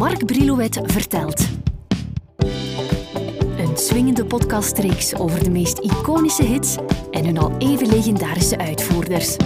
Mark 0.00 0.26
Brilouet 0.26 0.80
vertelt. 0.82 1.48
Een 3.58 3.76
swingende 3.76 4.24
podcastreeks 4.24 5.14
over 5.14 5.44
de 5.44 5.50
meest 5.50 5.78
iconische 5.78 6.44
hits 6.44 6.76
en 7.10 7.24
hun 7.24 7.38
al 7.38 7.56
even 7.58 7.88
legendarische 7.88 8.58
uitvoerders. 8.58 9.36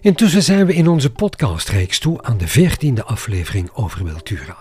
Intussen 0.00 0.42
zijn 0.42 0.66
we 0.66 0.74
in 0.74 0.88
onze 0.88 1.12
podcastreeks 1.12 1.98
toe 1.98 2.22
aan 2.22 2.38
de 2.38 2.48
veertiende 2.48 3.04
aflevering 3.04 3.70
over 3.72 4.04
Wiltura. 4.04 4.56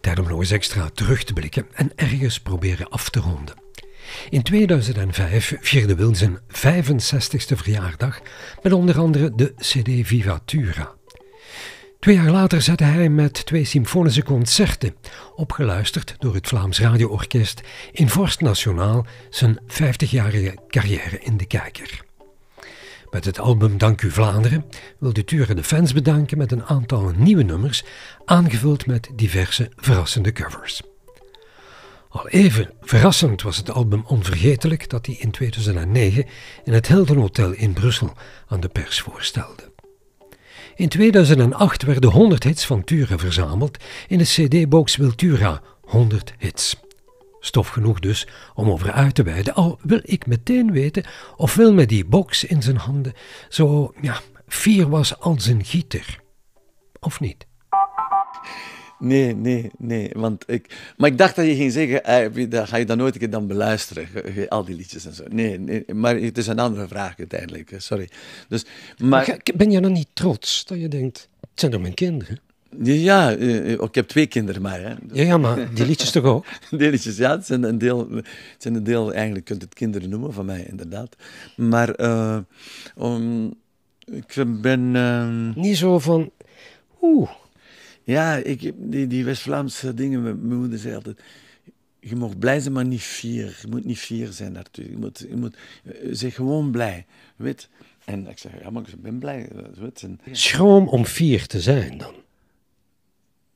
Tijd 0.00 0.18
om 0.18 0.28
nog 0.28 0.38
eens 0.38 0.50
extra 0.50 0.90
terug 0.94 1.24
te 1.24 1.32
blikken 1.32 1.66
en 1.72 1.92
ergens 1.94 2.40
proberen 2.40 2.88
af 2.88 3.10
te 3.10 3.20
ronden. 3.20 3.54
In 4.30 4.42
2005 4.42 5.56
vierde 5.60 5.94
Wil 5.94 6.14
zijn 6.14 6.38
65ste 6.38 7.56
verjaardag 7.56 8.20
met 8.62 8.72
onder 8.72 8.98
andere 8.98 9.32
de 9.34 9.54
CD 9.56 10.06
Vivatura. 10.06 10.94
Twee 12.02 12.14
jaar 12.14 12.30
later 12.30 12.62
zette 12.62 12.84
hij 12.84 13.08
met 13.08 13.46
twee 13.46 13.64
symfonische 13.64 14.22
concerten, 14.22 14.94
opgeluisterd 15.36 16.14
door 16.18 16.34
het 16.34 16.48
Vlaams 16.48 16.80
Radioorkest, 16.80 17.60
in 17.92 18.08
Vorst 18.08 18.40
Nationaal 18.40 19.06
zijn 19.30 19.58
50-jarige 19.66 20.58
carrière 20.68 21.18
in 21.20 21.36
de 21.36 21.46
kijker. 21.46 22.04
Met 23.10 23.24
het 23.24 23.38
album 23.38 23.78
Dank 23.78 24.02
u 24.02 24.10
Vlaanderen 24.10 24.64
wil 24.98 25.12
de 25.12 25.24
Ture 25.24 25.54
de 25.54 25.64
fans 25.64 25.92
bedanken 25.92 26.38
met 26.38 26.52
een 26.52 26.64
aantal 26.64 27.12
nieuwe 27.16 27.42
nummers, 27.42 27.84
aangevuld 28.24 28.86
met 28.86 29.10
diverse 29.16 29.70
verrassende 29.76 30.32
covers. 30.32 30.82
Al 32.12 32.28
even 32.28 32.70
verrassend 32.80 33.42
was 33.42 33.56
het 33.56 33.70
album 33.70 34.04
Onvergetelijk 34.06 34.88
dat 34.88 35.06
hij 35.06 35.14
in 35.14 35.30
2009 35.30 36.26
in 36.64 36.72
het 36.72 36.86
Hilton 36.86 37.16
Hotel 37.16 37.52
in 37.52 37.72
Brussel 37.72 38.12
aan 38.46 38.60
de 38.60 38.68
pers 38.68 39.00
voorstelde. 39.00 39.72
In 40.74 40.88
2008 40.88 41.82
werden 41.82 42.10
100 42.10 42.42
hits 42.42 42.66
van 42.66 42.84
Ture 42.84 43.18
verzameld 43.18 43.78
in 44.08 44.18
de 44.18 44.24
CD-box 44.24 44.96
Wiltura 44.96 45.62
100 45.80 46.32
hits. 46.38 46.76
Stof 47.40 47.68
genoeg 47.68 48.00
dus 48.00 48.26
om 48.54 48.70
over 48.70 48.92
uit 48.92 49.14
te 49.14 49.22
wijden, 49.22 49.54
al 49.54 49.78
wil 49.82 50.00
ik 50.02 50.26
meteen 50.26 50.72
weten 50.72 51.04
of 51.36 51.54
Wil 51.54 51.74
met 51.74 51.88
die 51.88 52.04
box 52.04 52.44
in 52.44 52.62
zijn 52.62 52.76
handen 52.76 53.12
zo 53.48 53.94
ja, 54.00 54.20
fier 54.46 54.88
was 54.88 55.18
als 55.18 55.46
een 55.46 55.64
gieter. 55.64 56.20
Of 57.00 57.20
niet? 57.20 57.46
Nee, 59.02 59.34
nee, 59.34 59.70
nee. 59.78 60.10
Want 60.12 60.44
ik, 60.46 60.92
maar 60.96 61.10
ik 61.10 61.18
dacht 61.18 61.36
dat 61.36 61.46
je 61.46 61.54
ging 61.54 61.72
zeggen, 61.72 62.04
eh, 62.04 62.66
ga 62.66 62.76
je 62.76 62.84
dan 62.84 62.96
nooit 62.96 63.14
een 63.14 63.20
keer 63.20 63.30
dan 63.30 63.46
beluisteren, 63.46 64.08
al 64.48 64.64
die 64.64 64.76
liedjes 64.76 65.06
en 65.06 65.14
zo. 65.14 65.24
Nee, 65.28 65.58
nee, 65.58 65.84
maar 65.94 66.16
het 66.16 66.38
is 66.38 66.46
een 66.46 66.58
andere 66.58 66.88
vraag 66.88 67.18
uiteindelijk, 67.18 67.74
sorry. 67.76 68.08
Dus, 68.48 68.64
maar... 68.98 69.38
Ben 69.54 69.70
je 69.70 69.80
dan 69.80 69.92
niet 69.92 70.08
trots 70.12 70.64
dat 70.64 70.80
je 70.80 70.88
denkt, 70.88 71.28
het 71.40 71.60
zijn 71.60 71.72
toch 71.72 71.80
mijn 71.80 71.94
kinderen? 71.94 72.40
Ja, 72.82 73.36
eh, 73.36 73.70
ik 73.70 73.94
heb 73.94 74.08
twee 74.08 74.26
kinderen 74.26 74.62
maar. 74.62 74.80
Hè. 74.80 74.94
Ja, 75.12 75.22
ja, 75.22 75.36
maar 75.36 75.74
die 75.74 75.86
liedjes 75.86 76.10
toch 76.10 76.24
ook? 76.24 76.46
die 76.70 76.90
liedjes, 76.90 77.16
ja. 77.16 77.30
Het 77.30 77.46
zijn 77.46 77.62
een 77.62 77.78
deel, 77.78 78.08
het 78.10 78.26
zijn 78.58 78.74
een 78.74 78.84
deel 78.84 79.12
eigenlijk 79.12 79.44
kunt 79.44 79.62
het 79.62 79.74
kinderen 79.74 80.08
noemen 80.08 80.32
van 80.32 80.46
mij, 80.46 80.66
inderdaad. 80.70 81.16
Maar 81.56 82.00
uh, 82.00 82.38
um, 83.00 83.54
ik 84.04 84.44
ben... 84.60 84.94
Uh, 84.94 85.54
Niet 85.54 85.76
zo 85.76 85.98
van, 85.98 86.30
oeh, 87.02 87.30
ja, 88.04 88.36
ik, 88.36 88.72
die, 88.76 89.06
die 89.06 89.24
West-Vlaamse 89.24 89.94
dingen, 89.94 90.22
mijn 90.22 90.58
moeder 90.58 90.78
zei 90.78 90.94
altijd... 90.94 91.20
Je 92.00 92.16
mag 92.16 92.38
blij 92.38 92.60
zijn, 92.60 92.72
maar 92.72 92.84
niet 92.84 93.00
fier. 93.00 93.58
Je 93.62 93.68
moet 93.68 93.84
niet 93.84 93.98
fier 93.98 94.32
zijn 94.32 94.52
natuurlijk. 94.52 94.96
Je 94.96 95.00
moet, 95.00 95.24
je 95.28 95.36
moet 95.36 95.56
uh, 95.84 96.08
zeg 96.10 96.34
gewoon 96.34 96.70
blij. 96.70 97.06
Weet? 97.36 97.68
En 98.04 98.26
ik 98.26 98.38
zeg, 98.38 98.52
ja, 98.62 98.70
maar 98.70 98.82
ik 98.82 99.02
ben 99.02 99.18
blij. 99.18 99.48
Weet? 99.74 100.02
En, 100.02 100.20
Schroom 100.32 100.88
om 100.88 101.04
fier 101.04 101.46
te 101.46 101.60
zijn 101.60 101.98
dan? 101.98 102.14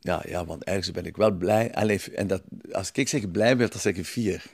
Ja, 0.01 0.23
ja, 0.29 0.45
want 0.45 0.65
ergens 0.65 0.91
ben 0.91 1.07
ik 1.07 1.17
wel 1.17 1.31
blij. 1.31 1.75
Allee, 1.75 2.01
en 2.15 2.27
dat, 2.27 2.43
als 2.73 2.91
ik 2.93 3.09
zeg 3.09 3.31
blij 3.31 3.57
ben, 3.57 3.71
dan 3.71 3.81
zeg 3.81 3.95
ik 3.97 4.07
fier. 4.07 4.45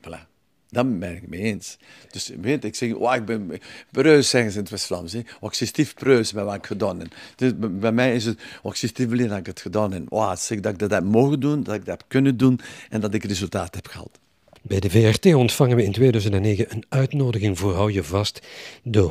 Voilà. 0.00 0.29
Dan 0.70 0.98
ben 0.98 1.14
ik 1.14 1.20
het 1.20 1.30
mee 1.30 1.40
eens. 1.40 1.76
Dus 2.10 2.30
weet 2.40 2.64
ik 2.64 2.74
zeg, 2.74 2.94
oh, 2.94 3.14
ik 3.14 3.24
ben 3.24 3.60
preus, 3.90 4.28
zeggen 4.28 4.50
ze 4.50 4.56
in 4.56 4.62
het 4.62 4.72
West-Vlaams. 4.72 5.14
Oh, 5.14 5.22
ik 5.40 5.52
stief 5.52 5.94
preus 5.94 6.32
bij 6.32 6.44
wat 6.44 6.54
ik 6.54 6.66
gedaan 6.66 6.98
heb. 6.98 7.14
Dus 7.36 7.52
bij 7.58 7.92
mij 7.92 8.14
is 8.14 8.24
het, 8.24 8.40
oh, 8.62 8.72
ik 8.72 8.88
stief 8.88 9.08
blij 9.08 9.26
dat 9.26 9.38
ik 9.38 9.46
het 9.46 9.60
gedaan 9.60 9.92
heb. 9.92 10.12
Oh, 10.12 10.36
zeg 10.36 10.60
dat 10.60 10.72
ik 10.72 10.78
dat 10.78 10.90
heb 10.90 11.04
mogen 11.04 11.40
doen, 11.40 11.62
dat 11.62 11.74
ik 11.74 11.84
dat 11.84 11.98
heb 11.98 12.08
kunnen 12.08 12.36
doen 12.36 12.60
en 12.88 13.00
dat 13.00 13.14
ik 13.14 13.24
resultaat 13.24 13.74
heb 13.74 13.86
gehaald. 13.86 14.18
Bij 14.62 14.80
de 14.80 14.90
VRT 14.90 15.34
ontvangen 15.34 15.76
we 15.76 15.84
in 15.84 15.92
2009 15.92 16.66
een 16.68 16.84
uitnodiging 16.88 17.58
voor 17.58 17.74
Hou 17.74 17.92
je 17.92 18.04
vast, 18.04 18.46
de 18.82 19.10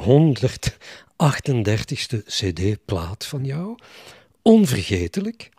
138ste 1.20 2.24
CD-plaat 2.26 3.26
van 3.26 3.46
jou. 3.46 3.78
Onvergetelijk. 4.42 5.50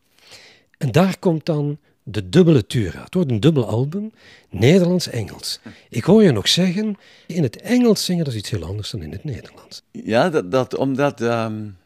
En 0.78 0.92
daar 0.92 1.18
komt 1.18 1.46
dan 1.46 1.78
de 2.02 2.28
dubbele 2.28 2.66
Tura. 2.66 3.02
Het 3.02 3.14
wordt 3.14 3.30
een 3.30 3.40
dubbel 3.40 3.66
album, 3.66 4.12
Nederlands-Engels. 4.50 5.60
Ik 5.88 6.04
hoor 6.04 6.22
je 6.22 6.32
nog 6.32 6.48
zeggen, 6.48 6.96
in 7.26 7.42
het 7.42 7.56
Engels 7.56 8.04
zingen 8.04 8.24
dat 8.24 8.32
is 8.32 8.38
iets 8.38 8.50
heel 8.50 8.64
anders 8.64 8.90
dan 8.90 9.02
in 9.02 9.12
het 9.12 9.24
Nederlands. 9.24 9.82
Ja, 9.90 10.30
dat, 10.30 10.50
dat 10.50 10.76
omdat 10.76 11.20
um, 11.20 11.76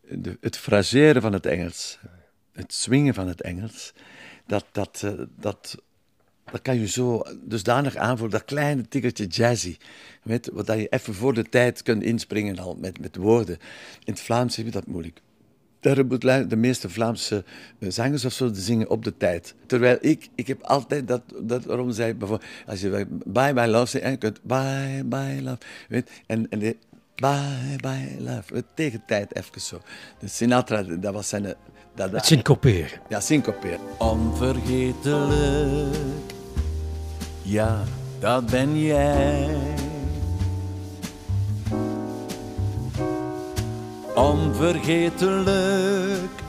de, 0.00 0.36
het 0.40 0.56
fraseren 0.56 1.22
van 1.22 1.32
het 1.32 1.46
Engels, 1.46 1.98
het 2.52 2.72
swingen 2.72 3.14
van 3.14 3.28
het 3.28 3.40
Engels, 3.40 3.92
dat, 4.46 4.64
dat, 4.72 5.02
uh, 5.04 5.12
dat, 5.38 5.76
dat 6.50 6.62
kan 6.62 6.78
je 6.78 6.88
zo 6.88 7.22
dusdanig 7.44 7.96
aanvoelen, 7.96 8.38
dat 8.38 8.44
kleine 8.44 8.88
tikkeltje 8.88 9.26
jazzy. 9.26 9.76
Weet, 10.22 10.50
wat 10.52 10.66
je 10.66 10.88
even 10.88 11.14
voor 11.14 11.34
de 11.34 11.48
tijd 11.48 11.82
kunt 11.82 12.02
inspringen 12.02 12.58
al 12.58 12.74
met, 12.74 13.00
met 13.00 13.16
woorden. 13.16 13.58
In 14.04 14.12
het 14.12 14.20
Vlaams 14.20 14.56
heb 14.56 14.66
je 14.66 14.72
dat 14.72 14.86
moeilijk 14.86 15.20
de 15.94 16.56
meeste 16.56 16.88
Vlaamse 16.88 17.44
eh, 17.78 17.90
zangers 17.90 18.24
of 18.24 18.32
zo, 18.32 18.50
zingen 18.52 18.90
op 18.90 19.04
de 19.04 19.16
tijd. 19.16 19.54
Terwijl 19.66 19.98
ik, 20.00 20.28
ik 20.34 20.46
heb 20.46 20.62
altijd 20.62 21.08
dat, 21.08 21.22
dat 21.42 21.64
waarom 21.64 21.92
zei 21.92 22.14
bijvoorbeeld, 22.14 22.50
als 22.66 22.80
je 22.80 23.06
bye 23.24 23.54
bye 23.54 23.68
love 23.68 23.86
zegt, 23.86 24.10
je 24.10 24.16
kunt 24.16 24.42
bye 24.42 25.04
bye 25.04 25.42
love, 25.42 25.58
weet, 25.88 26.10
en, 26.26 26.46
en 26.50 26.58
de, 26.58 26.76
bye 27.14 27.76
bye 27.76 28.16
love, 28.18 28.64
tegen 28.74 29.02
tijd 29.06 29.36
even 29.36 29.60
zo. 29.60 29.80
Dus 30.18 30.36
Sinatra, 30.36 30.82
dat 30.82 31.12
was 31.12 31.28
zijn... 31.28 31.54
Dat, 31.94 32.10
Het 32.10 32.26
syncoperen. 32.26 33.00
Ja, 33.08 33.20
syncoperen. 33.20 33.78
Onvergetelijk, 33.98 35.96
ja, 37.42 37.84
dat 38.18 38.46
ben 38.46 38.80
jij. 38.80 39.48
Onvergetelijk, 44.16 46.42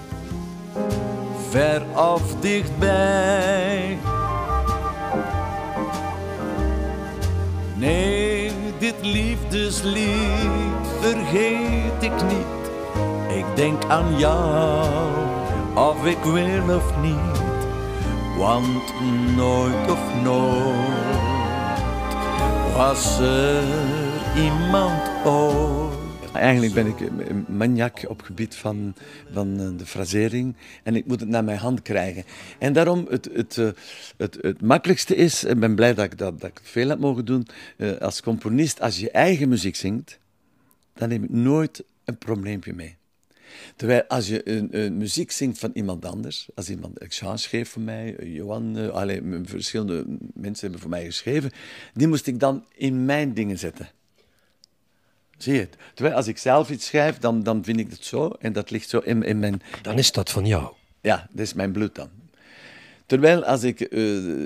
ver 1.49 1.81
of 1.95 2.21
dichtbij. 2.39 3.97
Nee, 7.75 8.51
dit 8.79 8.95
liefdeslied 9.01 10.87
vergeet 10.99 11.99
ik 11.99 12.23
niet. 12.23 12.45
Ik 13.37 13.45
denk 13.55 13.83
aan 13.87 14.17
jou, 14.17 14.87
of 15.73 16.05
ik 16.05 16.23
wil 16.23 16.75
of 16.75 16.93
niet, 17.01 17.41
want 18.37 18.93
nooit 19.35 19.91
of 19.91 19.99
nooit 20.23 21.15
was 22.75 23.19
er 23.19 23.63
iemand 24.35 25.01
ooit 25.25 25.86
Eigenlijk 26.33 26.73
ben 26.73 26.87
ik 26.87 26.99
een 26.99 27.45
maniak 27.57 28.05
op 28.07 28.21
gebied 28.21 28.55
van, 28.55 28.93
van 29.31 29.59
eh, 29.59 29.67
de 29.77 29.85
frasering 29.85 30.55
en 30.83 30.95
ik 30.95 31.05
moet 31.05 31.19
het 31.19 31.29
naar 31.29 31.43
mijn 31.43 31.57
hand 31.57 31.81
krijgen. 31.81 32.23
En 32.59 32.73
daarom 32.73 33.05
het, 33.09 33.29
het, 33.33 33.57
eh, 33.57 33.69
het, 34.17 34.37
het 34.41 34.61
makkelijkste 34.61 35.15
is, 35.15 35.43
en 35.43 35.53
ik 35.53 35.59
ben 35.59 35.75
blij 35.75 35.93
dat 35.93 36.05
ik 36.05 36.17
dat, 36.17 36.41
dat 36.41 36.59
veel 36.63 36.89
heb 36.89 36.99
mogen 36.99 37.25
doen, 37.25 37.47
eh, 37.77 37.97
als 37.97 38.21
componist, 38.21 38.81
als 38.81 38.99
je 38.99 39.11
eigen 39.11 39.49
muziek 39.49 39.75
zingt, 39.75 40.19
dan 40.93 41.09
neem 41.09 41.23
ik 41.23 41.29
nooit 41.29 41.83
een 42.05 42.17
probleempje 42.17 42.73
mee. 42.73 42.95
Terwijl 43.75 44.03
als 44.07 44.27
je 44.27 44.49
een, 44.49 44.97
muziek 44.97 45.31
zingt 45.31 45.59
van 45.59 45.71
iemand 45.73 46.05
anders, 46.05 46.49
als 46.55 46.69
iemand, 46.69 46.99
Jean 47.09 47.39
schreef 47.39 47.69
voor 47.69 47.81
mij, 47.81 48.15
Johan, 48.23 48.77
uh, 48.77 49.17
verschillende 49.43 50.05
mensen 50.33 50.61
hebben 50.61 50.79
voor 50.79 50.89
mij 50.89 51.05
geschreven, 51.05 51.51
die 51.93 52.07
moest 52.07 52.27
ik 52.27 52.39
dan 52.39 52.65
in 52.73 53.05
mijn 53.05 53.33
dingen 53.33 53.57
zetten. 53.57 53.89
Zie 55.37 55.53
je 55.53 55.59
het? 55.59 55.75
Terwijl 55.93 56.15
als 56.15 56.27
ik 56.27 56.37
zelf 56.37 56.69
iets 56.69 56.85
schrijf, 56.85 57.17
dan, 57.17 57.43
dan 57.43 57.63
vind 57.63 57.79
ik 57.79 57.89
het 57.89 58.05
zo 58.05 58.35
en 58.39 58.53
dat 58.53 58.71
ligt 58.71 58.89
zo 58.89 58.97
in, 58.99 59.23
in 59.23 59.39
mijn... 59.39 59.61
Dan 59.81 59.97
is 59.97 60.11
dat 60.11 60.31
van 60.31 60.45
jou? 60.45 60.73
Ja, 61.01 61.27
dat 61.31 61.45
is 61.45 61.53
mijn 61.53 61.71
bloed 61.71 61.95
dan. 61.95 62.09
Terwijl 63.05 63.45
als 63.45 63.63
ik 63.63 63.79
uh, 63.79 63.89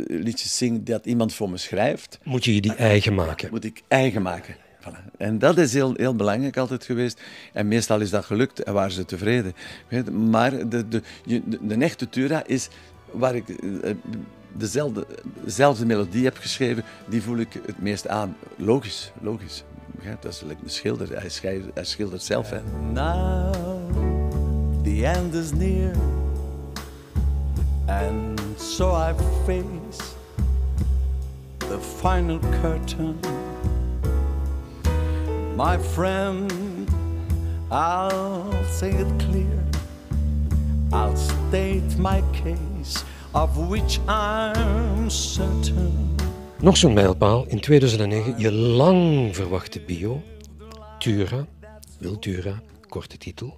liedjes 0.07 0.57
zing 0.57 0.83
dat 0.85 1.05
iemand 1.05 1.33
voor 1.33 1.49
me 1.49 1.57
schrijft... 1.57 2.19
Moet 2.23 2.45
je 2.45 2.55
je 2.55 2.61
die 2.61 2.75
eigen 2.75 3.13
maken? 3.13 3.49
Moet 3.51 3.63
ik 3.63 3.81
eigen 3.87 4.21
maken. 4.21 4.55
Voilà. 4.81 5.17
En 5.17 5.39
dat 5.39 5.57
is 5.57 5.73
heel, 5.73 5.93
heel 5.95 6.15
belangrijk 6.15 6.57
altijd 6.57 6.83
geweest. 6.83 7.21
En 7.53 7.67
meestal 7.67 7.99
is 7.99 8.09
dat 8.09 8.25
gelukt 8.25 8.63
en 8.63 8.73
waren 8.73 8.91
ze 8.91 9.05
tevreden. 9.05 9.53
Maar 10.29 10.69
de, 10.69 10.87
de, 10.87 11.01
de, 11.25 11.57
de 11.61 11.75
echte 11.75 12.09
Tura 12.09 12.43
is 12.45 12.67
waar 13.11 13.35
ik 13.35 13.47
uh, 13.47 13.91
dezelfde, 14.53 15.05
dezelfde 15.43 15.85
melodie 15.85 16.23
heb 16.23 16.37
geschreven, 16.37 16.83
die 17.07 17.21
voel 17.21 17.37
ik 17.37 17.53
het 17.65 17.81
meest 17.81 18.07
aan. 18.07 18.37
Logisch, 18.57 19.11
logisch 19.21 19.63
Dat 20.19 20.31
is 20.31 20.41
like 20.41 20.63
een 20.63 20.69
schilder. 20.69 21.19
Hij, 21.19 21.29
schrijft, 21.29 21.65
hij 21.73 21.85
schildert 21.85 22.23
zelf. 22.23 22.49
Hè. 22.49 22.59
Now 22.91 23.53
the 24.83 25.05
end 25.05 25.33
is 25.33 25.51
near, 25.51 25.93
and 27.87 28.41
so 28.57 28.95
I 28.95 29.13
face 29.45 30.15
the 31.59 31.79
final 31.79 32.39
curtain. 32.61 33.19
My 35.55 35.77
friend, 35.79 36.51
I'll 37.69 38.51
say 38.71 38.89
it 38.89 39.07
clear. 39.17 39.63
I'll 40.93 41.15
state 41.15 41.97
my 41.97 42.23
case, 42.33 43.03
of 43.33 43.69
which 43.69 43.99
I'm 44.07 45.09
certain. 45.09 46.20
Nog 46.61 46.77
zo'n 46.77 46.93
mijlpaal 46.93 47.45
in 47.47 47.59
2009, 47.59 48.39
je 48.39 48.51
lang 48.51 49.35
verwachte 49.35 49.81
bio, 49.81 50.23
Tura, 50.99 51.47
Wiltura, 51.99 52.61
korte 52.89 53.17
titel. 53.17 53.57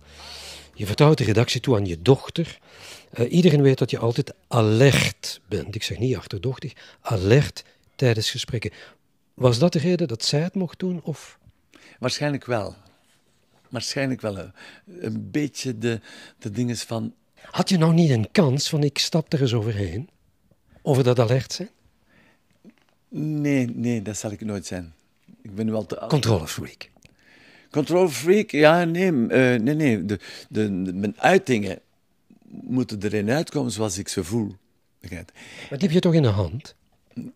Je 0.73 0.85
vertrouwt 0.85 1.17
de 1.17 1.23
redactie 1.23 1.61
toe 1.61 1.75
aan 1.75 1.85
je 1.85 2.01
dochter. 2.01 2.59
Uh, 3.13 3.31
iedereen 3.31 3.61
weet 3.61 3.77
dat 3.77 3.89
je 3.89 3.97
altijd 3.97 4.33
alert 4.47 5.41
bent. 5.47 5.75
Ik 5.75 5.83
zeg 5.83 5.97
niet 5.97 6.15
achterdochtig, 6.15 6.73
alert 7.01 7.63
tijdens 7.95 8.31
gesprekken. 8.31 8.71
Was 9.33 9.59
dat 9.59 9.73
de 9.73 9.79
reden 9.79 10.07
dat 10.07 10.23
zij 10.23 10.41
het 10.41 10.55
mocht 10.55 10.79
doen? 10.79 11.01
Of? 11.03 11.39
Waarschijnlijk 11.99 12.45
wel. 12.45 12.75
Waarschijnlijk 13.69 14.21
wel. 14.21 14.37
Een, 14.37 14.53
een 14.85 15.31
beetje 15.31 15.77
de, 15.77 15.99
de 16.39 16.51
dingen 16.51 16.77
van. 16.77 17.13
Had 17.41 17.69
je 17.69 17.77
nou 17.77 17.93
niet 17.93 18.09
een 18.09 18.31
kans 18.31 18.69
van 18.69 18.83
ik 18.83 18.97
stap 18.97 19.33
er 19.33 19.41
eens 19.41 19.53
overheen? 19.53 20.09
Over 20.81 21.03
dat 21.03 21.19
alert 21.19 21.53
zijn? 21.53 21.69
Nee, 23.15 23.67
nee, 23.73 24.01
dat 24.01 24.17
zal 24.17 24.31
ik 24.31 24.41
nooit 24.41 24.65
zijn. 24.65 24.93
Ik 25.41 25.55
ben 25.55 25.65
nu 25.65 25.73
al 25.73 25.85
te 25.85 26.05
Controlefreak. 26.07 26.89
Controlefreak, 27.71 28.51
ja, 28.51 28.83
nee, 28.83 29.11
uh, 29.11 29.27
nee, 29.29 29.75
nee. 29.75 30.05
De, 30.05 30.19
de, 30.49 30.69
mijn 30.71 31.19
uitingen 31.19 31.79
moeten 32.47 33.03
erin 33.03 33.29
uitkomen 33.29 33.71
zoals 33.71 33.97
ik 33.97 34.07
ze 34.07 34.23
voel. 34.23 34.55
Maar 35.09 35.25
die 35.69 35.79
heb 35.79 35.91
je 35.91 35.99
toch 35.99 36.13
in 36.13 36.21
de 36.21 36.27
hand? 36.27 36.75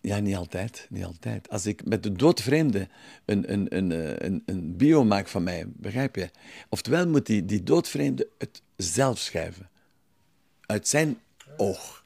Ja, 0.01 0.19
niet 0.19 0.35
altijd, 0.35 0.87
niet 0.89 1.03
altijd. 1.03 1.49
Als 1.49 1.65
ik 1.65 1.85
met 1.85 2.03
de 2.03 2.11
doodvreemde 2.11 2.87
een, 3.25 3.53
een, 3.53 3.75
een, 3.77 3.91
eh, 3.91 4.27
een, 4.27 4.43
een 4.45 4.77
bio 4.77 5.03
maak 5.03 5.27
van 5.27 5.43
mij, 5.43 5.65
begrijp 5.67 6.15
je? 6.15 6.29
Oftewel 6.69 7.07
moet 7.07 7.25
die, 7.25 7.45
die 7.45 7.63
doodvreemde 7.63 8.27
het 8.37 8.61
zelf 8.75 9.17
schrijven. 9.17 9.69
Uit 10.65 10.87
zijn 10.87 11.17
oog. 11.57 12.05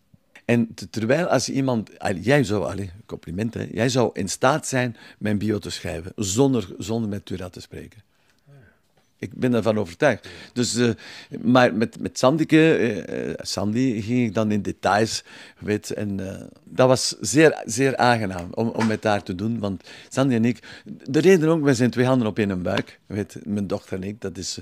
En 0.52 0.76
terwijl 0.90 1.28
als 1.28 1.50
iemand, 1.50 1.90
jij 2.22 2.44
zou, 2.44 2.66
allez, 2.66 2.90
complimenten, 3.06 3.70
jij 3.74 3.90
zou 3.90 4.10
in 4.14 4.30
staat 4.30 4.68
zijn 4.68 4.96
mijn 5.20 5.38
bio 5.38 5.60
te 5.60 5.70
schrijven, 5.70 6.12
zonder, 6.16 6.74
zonder 6.78 7.10
met 7.10 7.26
Tura 7.26 7.50
te 7.50 7.62
spreken. 7.62 8.04
Ik 9.22 9.34
ben 9.34 9.54
ervan 9.54 9.78
overtuigd. 9.78 10.28
Dus, 10.54 10.76
uh, 10.76 10.92
maar 11.42 11.74
met, 11.74 12.00
met 12.00 12.18
Sandike, 12.18 12.94
uh, 13.10 13.34
Sandy 13.38 14.02
ging 14.02 14.28
ik 14.28 14.34
dan 14.34 14.52
in 14.52 14.62
details. 14.62 15.24
Weet, 15.60 15.92
en 15.92 16.20
dat 16.64 16.88
was 16.88 17.16
zeer, 17.20 17.62
zeer 17.66 17.98
aangenaam 17.98 18.48
om, 18.52 18.68
om 18.68 18.88
met 18.88 19.04
haar 19.04 19.24
te 19.24 19.36
doen. 19.36 19.60
Want 19.60 19.90
Sandy 20.10 20.34
en 20.34 20.46
ik, 20.46 20.84
de 21.04 21.20
reden 21.20 21.50
ook, 21.50 21.64
wij 21.64 21.74
zijn 21.74 21.90
twee 21.90 22.06
handen 22.06 22.28
op 22.28 22.38
één 22.38 22.62
buik. 22.62 23.00
Weet, 23.06 23.38
mijn 23.46 23.68
dochter 23.68 23.98
en 23.98 24.04
ik, 24.04 24.22
dat 24.22 24.38
is 24.38 24.60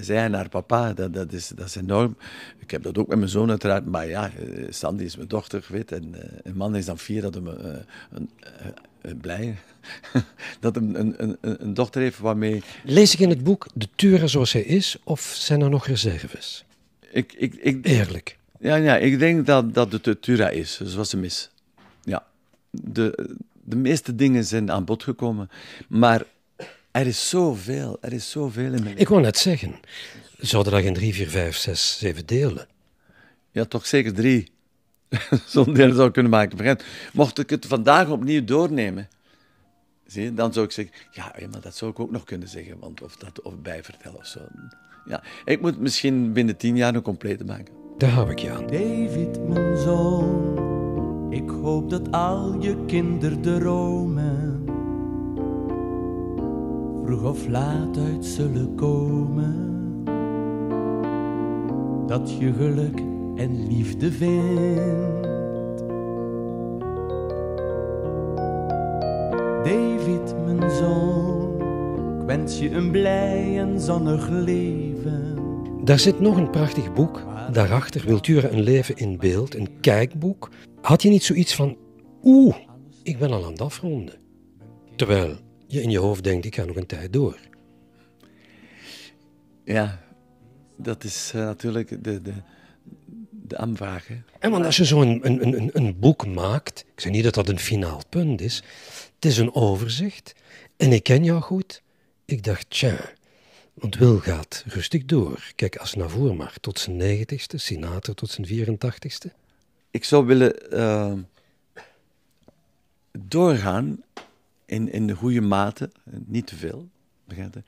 zij 0.00 0.24
en 0.24 0.34
haar 0.34 0.48
papa, 0.48 0.92
dat, 0.92 1.14
dat, 1.14 1.32
is, 1.32 1.48
dat 1.48 1.66
is 1.66 1.76
enorm. 1.76 2.16
Ik 2.58 2.70
heb 2.70 2.82
dat 2.82 2.98
ook 2.98 3.08
met 3.08 3.18
mijn 3.18 3.30
zoon 3.30 3.50
uiteraard. 3.50 3.86
Maar 3.86 4.08
ja, 4.08 4.30
Sandy 4.68 5.04
is 5.04 5.16
mijn 5.16 5.28
dochter, 5.28 5.66
weet, 5.68 5.92
en 5.92 6.14
een 6.42 6.56
man 6.56 6.76
is 6.76 6.84
dan 6.84 6.98
vier, 6.98 7.22
dat 7.22 7.34
hem 7.34 7.46
een, 7.46 8.30
blij 9.14 9.56
dat 10.60 10.76
een, 10.76 11.00
een, 11.00 11.14
een, 11.22 11.36
een, 11.40 11.74
dochter 11.74 12.02
heeft 12.02 12.18
waarmee... 12.18 12.62
Lees 12.84 13.12
ik 13.12 13.18
in 13.18 13.28
het 13.28 13.44
boek 13.44 13.66
de 13.74 13.88
Tura 13.94 14.26
zoals 14.26 14.52
hij 14.52 14.62
is, 14.62 14.96
of 15.04 15.34
zijn 15.38 15.60
er 15.60 15.70
nog 15.70 15.86
reserves? 15.86 16.64
Ik, 17.10 17.32
ik, 17.32 17.54
ik, 17.54 17.86
Eerlijk. 17.86 18.38
Ja, 18.60 18.74
ja, 18.74 18.96
ik 18.96 19.18
denk 19.18 19.46
dat, 19.46 19.74
dat 19.74 19.92
het 19.92 20.04
de 20.04 20.18
Tura 20.18 20.48
is, 20.48 20.80
zoals 20.82 21.10
ze 21.10 21.16
mis. 21.16 21.50
Ja. 22.02 22.26
De, 22.70 23.36
de 23.62 23.76
meeste 23.76 24.14
dingen 24.14 24.44
zijn 24.44 24.70
aan 24.70 24.84
bod 24.84 25.02
gekomen, 25.02 25.50
maar 25.88 26.24
er 26.90 27.06
is 27.06 27.28
zoveel, 27.28 27.98
er 28.00 28.12
is 28.12 28.30
zoveel 28.30 28.72
in 28.72 28.82
mijn 28.82 28.98
Ik 28.98 29.08
wou 29.08 29.20
net 29.20 29.38
zeggen, 29.38 29.80
zouden 30.38 30.72
dat 30.72 30.82
geen 30.82 30.94
drie, 30.94 31.14
vier, 31.14 31.30
vijf, 31.30 31.56
zes, 31.56 31.98
zeven 31.98 32.26
delen? 32.26 32.66
Ja, 33.50 33.64
toch 33.64 33.86
zeker 33.86 34.14
drie. 34.14 34.50
Zo'n 35.46 35.72
deel 35.72 35.92
zou 35.92 36.10
kunnen 36.10 36.32
maken. 36.32 36.78
Mocht 37.12 37.38
ik 37.38 37.50
het 37.50 37.66
vandaag 37.66 38.08
opnieuw 38.08 38.44
doornemen, 38.44 39.08
zie 40.06 40.34
dan 40.34 40.52
zou 40.52 40.66
ik 40.66 40.72
zeggen, 40.72 40.94
ja, 41.10 41.32
maar 41.50 41.60
dat 41.60 41.76
zou 41.76 41.90
ik 41.90 42.00
ook 42.00 42.10
nog 42.10 42.24
kunnen 42.24 42.48
zeggen, 42.48 42.78
want 42.78 43.02
of 43.02 43.16
dat 43.16 43.42
of 43.42 43.58
bijvertellen 43.58 44.18
of 44.18 44.26
zo. 44.26 44.40
Ja, 45.04 45.22
ik 45.44 45.60
moet 45.60 45.78
misschien 45.78 46.32
binnen 46.32 46.56
tien 46.56 46.76
jaar 46.76 46.94
een 46.94 47.02
complete 47.02 47.44
maken. 47.44 47.74
Daar 47.98 48.10
hou 48.10 48.30
ik 48.30 48.38
je 48.38 48.50
aan. 48.50 48.66
David, 48.66 49.48
mijn 49.48 49.76
zoon, 49.78 51.32
ik 51.32 51.50
hoop 51.50 51.90
dat 51.90 52.12
al 52.12 52.60
je 52.60 52.84
kinderdromen 52.86 54.64
vroeg 57.06 57.22
of 57.22 57.48
laat 57.48 57.96
uit 57.96 58.24
zullen 58.24 58.74
komen. 58.74 59.74
Dat 62.06 62.38
je 62.38 62.52
geluk 62.52 63.00
en 63.36 63.66
liefde 63.68 64.12
vindt. 64.12 65.26
David, 69.64 70.34
mijn 70.44 70.70
zoon, 70.70 72.20
ik 72.20 72.26
wens 72.26 72.58
je 72.58 72.70
een 72.70 72.90
blij 72.90 73.58
en 73.58 73.80
zonnig 73.80 74.28
leven. 74.28 75.34
Daar 75.84 75.98
zit 75.98 76.20
nog 76.20 76.36
een 76.36 76.50
prachtig 76.50 76.92
boek. 76.92 77.24
Daarachter, 77.52 78.04
Wiltura 78.06 78.48
een 78.48 78.62
leven 78.62 78.96
in 78.96 79.16
beeld, 79.16 79.54
een 79.54 79.80
kijkboek. 79.80 80.50
Had 80.80 81.02
je 81.02 81.08
niet 81.08 81.24
zoiets 81.24 81.54
van, 81.54 81.76
oeh, 82.22 82.56
ik 83.02 83.18
ben 83.18 83.30
al 83.30 83.44
aan 83.44 83.50
het 83.50 83.60
afronden. 83.60 84.14
Terwijl 84.96 85.36
je 85.66 85.82
in 85.82 85.90
je 85.90 85.98
hoofd 85.98 86.24
denkt, 86.24 86.46
ik 86.46 86.54
ga 86.54 86.64
nog 86.64 86.76
een 86.76 86.86
tijd 86.86 87.12
door. 87.12 87.38
Ja, 89.64 90.00
dat 90.76 91.04
is 91.04 91.32
uh, 91.36 91.44
natuurlijk 91.44 92.04
de, 92.04 92.22
de, 92.22 92.32
de 93.48 93.56
aanvraag. 93.56 94.08
En 94.38 94.50
want 94.50 94.64
als 94.64 94.76
je 94.76 94.84
zo'n 94.84 95.26
een, 95.26 95.42
een, 95.42 95.56
een, 95.56 95.70
een 95.72 95.98
boek 95.98 96.26
maakt, 96.26 96.84
ik 96.94 97.00
zeg 97.00 97.12
niet 97.12 97.24
dat 97.24 97.34
dat 97.34 97.48
een 97.48 97.58
finaal 97.58 98.02
punt 98.08 98.40
is, 98.40 98.62
het 99.14 99.24
is 99.24 99.38
een 99.38 99.54
overzicht 99.54 100.34
en 100.76 100.92
ik 100.92 101.02
ken 101.02 101.24
jou 101.24 101.40
goed. 101.40 101.82
Ik 102.24 102.44
dacht, 102.44 102.70
tja, 102.70 103.12
want 103.74 103.96
Wil 103.96 104.18
gaat 104.18 104.64
rustig 104.66 105.04
door. 105.04 105.52
Kijk, 105.54 105.76
als 105.76 105.94
Navour 105.94 106.36
maar 106.36 106.54
tot 106.60 106.78
zijn 106.78 106.96
negentigste, 106.96 107.58
Sinatra 107.58 108.12
tot 108.12 108.30
zijn 108.30 108.46
84ste. 108.48 109.30
Ik 109.90 110.04
zou 110.04 110.26
willen 110.26 110.54
uh, 110.72 111.12
doorgaan 113.18 114.02
in, 114.66 114.92
in 114.92 115.06
de 115.06 115.14
goede 115.14 115.40
mate, 115.40 115.90
niet 116.04 116.46
te 116.46 116.56
veel, 116.56 116.88
begrijp 117.24 117.54
je? 117.54 117.62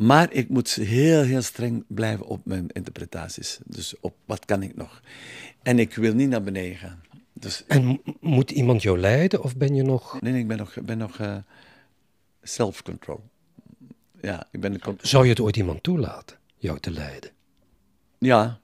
Maar 0.00 0.32
ik 0.32 0.48
moet 0.48 0.70
heel, 0.70 1.22
heel 1.22 1.42
streng 1.42 1.84
blijven 1.88 2.26
op 2.26 2.40
mijn 2.44 2.66
interpretaties. 2.68 3.58
Dus 3.64 3.94
op 4.00 4.14
wat 4.24 4.44
kan 4.44 4.62
ik 4.62 4.76
nog. 4.76 5.00
En 5.62 5.78
ik 5.78 5.94
wil 5.94 6.14
niet 6.14 6.28
naar 6.28 6.42
beneden 6.42 6.76
gaan. 6.76 7.00
Dus, 7.32 7.64
en 7.66 8.00
moet 8.20 8.50
iemand 8.50 8.82
jou 8.82 8.98
leiden 8.98 9.42
of 9.42 9.56
ben 9.56 9.74
je 9.74 9.82
nog... 9.82 10.20
Nee, 10.20 10.32
nee 10.32 10.40
ik 10.40 10.48
ben 10.48 10.56
nog, 10.56 10.74
ben 10.82 10.98
nog 10.98 11.18
uh, 11.18 11.36
self-control. 12.42 13.20
Ja, 14.20 14.46
ik 14.50 14.60
ben 14.60 14.72
de 14.72 14.94
Zou 15.00 15.24
je 15.24 15.30
het 15.30 15.40
ooit 15.40 15.56
iemand 15.56 15.82
toelaten, 15.82 16.36
jou 16.56 16.80
te 16.80 16.90
leiden? 16.90 17.30
Ja. 18.18 18.60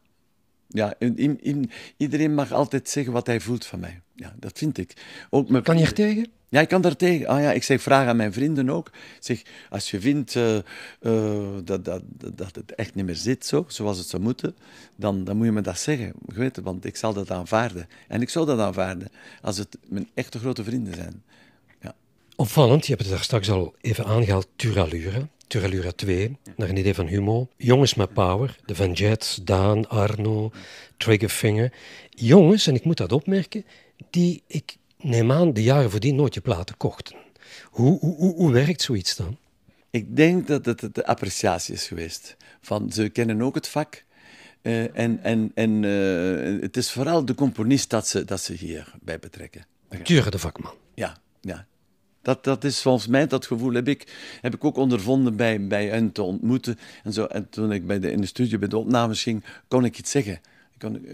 Ja, 0.68 0.94
in, 0.98 1.40
in, 1.42 1.70
iedereen 1.96 2.34
mag 2.34 2.52
altijd 2.52 2.88
zeggen 2.88 3.12
wat 3.12 3.26
hij 3.26 3.40
voelt 3.40 3.66
van 3.66 3.80
mij. 3.80 4.00
Ja, 4.14 4.34
dat 4.38 4.58
vind 4.58 4.78
ik. 4.78 4.92
Ook 5.30 5.48
met, 5.48 5.64
kan 5.64 5.78
je 5.78 5.84
er 5.84 5.92
tegen? 5.92 6.26
Ja, 6.48 6.60
ik 6.60 6.68
kan 6.68 6.80
daar 6.80 6.96
tegen. 6.96 7.26
Ah 7.26 7.40
ja, 7.40 7.52
ik 7.52 7.62
zeg 7.62 7.82
vraag 7.82 8.08
aan 8.08 8.16
mijn 8.16 8.32
vrienden 8.32 8.70
ook. 8.70 8.90
zeg, 9.20 9.42
als 9.70 9.90
je 9.90 10.00
vindt 10.00 10.34
uh, 10.34 10.58
uh, 11.00 11.56
dat, 11.64 11.84
dat, 11.84 12.02
dat 12.34 12.54
het 12.54 12.74
echt 12.74 12.94
niet 12.94 13.04
meer 13.04 13.14
zit 13.14 13.46
zo, 13.46 13.64
zoals 13.68 13.98
het 13.98 14.06
zou 14.08 14.22
moeten, 14.22 14.56
dan, 14.96 15.24
dan 15.24 15.36
moet 15.36 15.46
je 15.46 15.52
me 15.52 15.60
dat 15.60 15.78
zeggen. 15.78 16.12
Weet, 16.26 16.56
want 16.56 16.84
ik 16.84 16.96
zal 16.96 17.12
dat 17.12 17.30
aanvaarden. 17.30 17.88
En 18.08 18.20
ik 18.20 18.28
zal 18.28 18.44
dat 18.44 18.58
aanvaarden 18.58 19.08
als 19.42 19.58
het 19.58 19.78
mijn 19.88 20.08
echte 20.14 20.38
grote 20.38 20.64
vrienden 20.64 20.94
zijn. 20.94 21.22
Opvallend, 22.38 22.86
je 22.86 22.92
hebt 22.92 23.02
het 23.02 23.10
daar 23.10 23.22
straks 23.22 23.50
al 23.50 23.74
even 23.80 24.04
aangehaald, 24.04 24.48
Turalura. 24.56 25.28
Turalura 25.46 25.90
2, 25.90 26.36
naar 26.56 26.68
een 26.68 26.76
idee 26.76 26.94
van 26.94 27.06
Humo. 27.06 27.48
Jongens 27.56 27.94
met 27.94 28.12
power, 28.12 28.56
de 28.66 28.74
Van 28.74 28.92
Jets, 28.92 29.40
Daan, 29.42 29.88
Arno, 29.88 30.50
Triggerfinger. 30.96 31.72
Jongens, 32.10 32.66
en 32.66 32.74
ik 32.74 32.84
moet 32.84 32.96
dat 32.96 33.12
opmerken, 33.12 33.64
die 34.10 34.42
ik 34.46 34.76
neem 34.98 35.32
aan 35.32 35.52
de 35.52 35.62
jaren 35.62 35.90
voordien 35.90 36.14
nooit 36.14 36.34
je 36.34 36.40
platen 36.40 36.76
kochten. 36.76 37.16
Hoe, 37.64 37.98
hoe, 37.98 38.34
hoe, 38.34 38.52
werkt 38.52 38.82
zoiets 38.82 39.16
dan? 39.16 39.36
Ik 39.90 40.16
denk 40.16 40.46
dat 40.46 40.66
het 40.66 40.94
de 40.94 41.06
appreciatie 41.06 41.74
is 41.74 41.86
geweest. 41.86 42.36
Van, 42.60 42.92
ze 42.92 43.08
kennen 43.08 43.42
ook 43.42 43.54
het 43.54 43.68
vak. 43.68 44.04
Uh, 44.62 44.98
en 44.98 45.22
en, 45.22 45.50
en 45.54 45.82
uh, 45.82 46.62
het 46.62 46.76
is 46.76 46.90
vooral 46.90 47.24
de 47.24 47.34
componist 47.34 47.90
dat 47.90 48.08
ze, 48.08 48.24
dat 48.24 48.40
ze 48.40 48.52
hierbij 48.52 49.18
betrekken. 49.18 49.66
Turen 50.02 50.30
de 50.30 50.38
vakman. 50.38 50.74
Ja, 50.94 51.16
ja. 51.40 51.66
Dat, 52.26 52.44
dat 52.44 52.64
is 52.64 52.82
volgens 52.82 53.06
mij, 53.06 53.26
dat 53.26 53.46
gevoel 53.46 53.72
heb 53.72 53.88
ik, 53.88 54.06
heb 54.40 54.54
ik 54.54 54.64
ook 54.64 54.76
ondervonden 54.76 55.36
bij, 55.36 55.66
bij 55.66 55.86
hen 55.86 56.12
te 56.12 56.22
ontmoeten. 56.22 56.78
En, 57.04 57.12
zo, 57.12 57.24
en 57.24 57.48
toen 57.48 57.72
ik 57.72 57.86
bij 57.86 57.98
de, 57.98 58.10
in 58.10 58.20
de 58.20 58.26
studio 58.26 58.58
bij 58.58 58.68
de 58.68 58.78
opnames 58.78 59.22
ging, 59.22 59.44
kon 59.68 59.84
ik 59.84 59.98
iets 59.98 60.10
zeggen. 60.10 60.32
Ik 60.72 60.78
kon, 60.78 61.06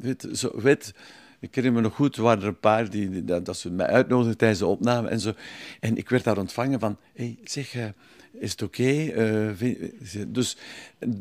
weet, 0.00 0.28
zo, 0.32 0.50
weet, 0.54 0.94
ik 1.38 1.54
herinner 1.54 1.82
me 1.82 1.88
nog 1.88 1.96
goed, 1.96 2.16
er 2.16 2.22
waren 2.22 2.42
er 2.42 2.48
een 2.48 2.60
paar 2.60 2.90
die, 2.90 3.24
dat, 3.24 3.44
dat 3.44 3.56
ze 3.56 3.70
mij 3.70 3.86
uitnodigden 3.86 4.36
tijdens 4.36 4.60
de 4.60 4.66
opname 4.66 5.08
en 5.08 5.20
zo. 5.20 5.32
En 5.80 5.96
ik 5.96 6.08
werd 6.08 6.24
daar 6.24 6.38
ontvangen 6.38 6.80
van, 6.80 6.96
hey, 7.14 7.38
zeg, 7.44 7.74
uh, 7.74 7.84
is 8.32 8.50
het 8.50 8.62
oké? 8.62 8.82
Uh, 8.82 9.74
dus 10.28 10.56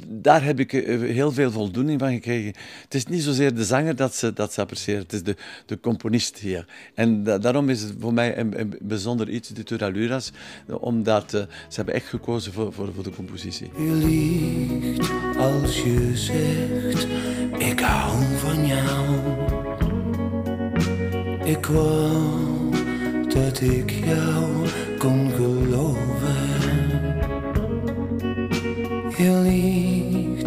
daar 0.07 0.43
heb 0.43 0.59
ik 0.59 0.73
uh, 0.73 1.11
heel 1.11 1.31
veel 1.31 1.51
voldoening 1.51 1.99
van 1.99 2.13
gekregen. 2.13 2.53
Het 2.83 2.93
is 2.93 3.05
niet 3.05 3.23
zozeer 3.23 3.55
de 3.55 3.63
zanger 3.63 3.95
dat 3.95 4.15
ze, 4.15 4.33
dat 4.33 4.53
ze 4.53 4.65
het 4.91 5.13
is 5.13 5.23
de, 5.23 5.35
de 5.65 5.79
componist 5.79 6.37
hier. 6.37 6.65
En 6.93 7.23
da 7.23 7.37
daarom 7.37 7.69
is 7.69 7.81
het 7.81 7.93
voor 7.99 8.13
mij 8.13 8.37
een, 8.37 8.75
bijzonder 8.81 9.29
iets, 9.29 9.49
de 9.49 9.63
Turaluras, 9.63 10.31
omdat 10.67 11.29
ze 11.31 11.47
hebben 11.75 11.93
echt 11.93 12.07
gekozen 12.07 12.53
voor, 12.53 12.73
voor, 12.73 12.93
voor 12.93 13.03
de 13.03 13.15
compositie. 13.15 13.71
Je 13.77 13.91
liegt 13.91 15.09
als 15.37 15.81
je 15.81 16.11
zegt, 16.13 17.07
ik 17.57 17.79
hou 17.79 18.23
van 18.37 18.67
jou. 18.67 19.05
Ik 21.45 21.65
wou 21.65 22.69
dat 23.27 23.61
ik 23.61 23.91
jou 23.91 24.67
kon 24.97 25.31
geloven. 25.31 26.48
Je 29.19 30.37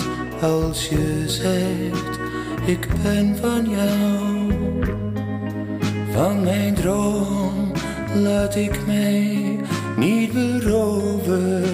als 0.41 0.89
je 0.89 1.25
zegt, 1.27 2.19
ik 2.67 2.89
ben 3.03 3.37
van 3.37 3.71
jou. 3.71 4.53
Van 6.13 6.43
mijn 6.43 6.75
droom 6.75 7.73
laat 8.15 8.57
ik 8.57 8.87
mij 8.87 9.61
niet 9.97 10.33
beroven. 10.33 11.65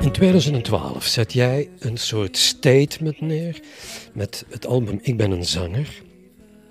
In 0.00 0.12
2012 0.12 1.04
zet 1.04 1.32
jij 1.32 1.68
een 1.78 1.96
soort 1.96 2.36
statement 2.36 3.20
neer 3.20 3.60
met 4.12 4.44
het 4.50 4.66
album 4.66 4.98
Ik 5.02 5.16
ben 5.16 5.30
een 5.30 5.44
zanger. 5.44 6.02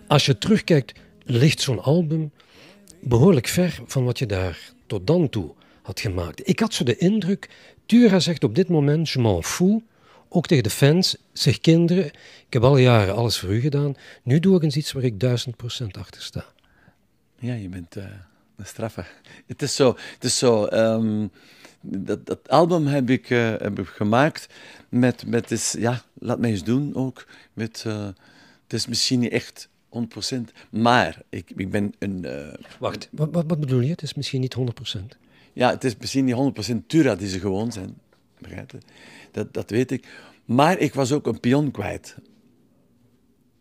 Als 0.07 0.25
je 0.25 0.37
terugkijkt, 0.37 0.99
ligt 1.25 1.61
zo'n 1.61 1.83
album 1.83 2.31
behoorlijk 2.99 3.47
ver 3.47 3.79
van 3.85 4.05
wat 4.05 4.19
je 4.19 4.25
daar 4.25 4.73
tot 4.87 5.07
dan 5.07 5.29
toe 5.29 5.53
had 5.81 5.99
gemaakt. 5.99 6.47
Ik 6.47 6.59
had 6.59 6.73
zo 6.73 6.83
de 6.83 6.97
indruk, 6.97 7.49
Tura 7.85 8.19
zegt 8.19 8.43
op 8.43 8.55
dit 8.55 8.69
moment, 8.69 9.09
je 9.09 9.19
m'en 9.19 9.43
fous, 9.43 9.81
ook 10.29 10.47
tegen 10.47 10.63
de 10.63 10.69
fans, 10.69 11.17
zeg 11.33 11.59
kinderen, 11.59 12.05
ik 12.05 12.53
heb 12.53 12.63
al 12.63 12.77
jaren 12.77 13.15
alles 13.15 13.39
voor 13.39 13.49
u 13.49 13.59
gedaan, 13.59 13.95
nu 14.23 14.39
doe 14.39 14.55
ik 14.55 14.63
eens 14.63 14.75
iets 14.75 14.91
waar 14.91 15.03
ik 15.03 15.19
duizend 15.19 15.55
procent 15.55 15.97
achter 15.97 16.21
sta. 16.21 16.45
Ja, 17.39 17.53
je 17.53 17.69
bent 17.69 17.95
uh, 17.97 18.03
een 18.55 18.65
straffe. 18.65 19.05
Het 19.47 19.61
is 19.61 19.75
zo, 19.75 19.97
het 20.13 20.23
is 20.23 20.37
zo 20.37 20.65
um, 20.65 21.31
dat, 21.81 22.25
dat 22.25 22.49
album 22.49 22.87
heb 22.87 23.09
ik, 23.09 23.29
uh, 23.29 23.53
heb 23.57 23.79
ik 23.79 23.87
gemaakt 23.87 24.47
met, 24.89 25.25
met 25.25 25.51
is, 25.51 25.75
ja, 25.77 26.01
laat 26.13 26.39
mij 26.39 26.49
eens 26.49 26.63
doen 26.63 26.95
ook, 26.95 27.27
met, 27.53 27.83
uh, 27.87 28.05
het 28.63 28.73
is 28.73 28.87
misschien 28.87 29.19
niet 29.19 29.31
echt 29.31 29.69
100%. 30.33 30.37
Maar 30.69 31.21
ik, 31.29 31.51
ik 31.55 31.71
ben 31.71 31.93
een. 31.99 32.25
Wacht, 32.79 33.09
wat, 33.11 33.29
wat, 33.31 33.43
wat, 33.47 33.59
bedoel 33.59 33.79
je? 33.79 33.89
Het 33.89 34.01
is 34.01 34.13
misschien 34.13 34.41
niet 34.41 34.55
100%. 34.57 34.61
Ja, 35.53 35.69
het 35.69 35.83
is 35.83 35.97
misschien 35.97 36.25
niet 36.25 36.71
100% 36.73 36.85
Tura 36.87 37.15
die 37.15 37.27
ze 37.27 37.39
gewoon 37.39 37.71
zijn. 37.71 37.97
Begrijp? 38.39 38.71
Dat, 39.31 39.53
dat 39.53 39.69
weet 39.69 39.91
ik. 39.91 40.07
Maar 40.45 40.79
ik 40.79 40.93
was 40.93 41.11
ook 41.11 41.27
een 41.27 41.39
pion 41.39 41.71
kwijt. 41.71 42.15